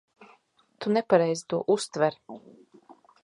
[0.85, 2.19] Tu nepareizi to uztver.